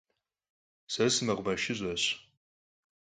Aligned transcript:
Se 0.91 1.05
sımekhumeşşış'eş. 1.15 2.03